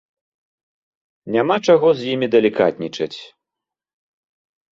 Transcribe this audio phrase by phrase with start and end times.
[1.33, 3.19] Няма чаго з імі далікатнічаць.